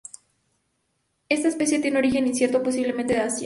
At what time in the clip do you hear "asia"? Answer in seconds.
3.21-3.39